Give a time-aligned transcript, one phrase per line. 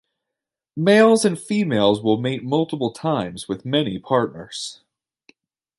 [0.75, 4.81] Males and females will mate multiple times with many partners.